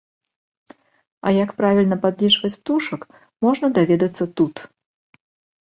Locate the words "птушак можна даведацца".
2.61-4.23